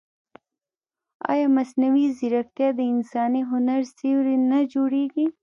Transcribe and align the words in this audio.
ایا 1.31 1.47
مصنوعي 1.57 2.07
ځیرکتیا 2.17 2.69
د 2.75 2.79
انساني 2.93 3.41
هنر 3.51 3.81
سیوری 3.97 4.35
نه 4.51 4.59
جوړوي؟ 4.73 5.25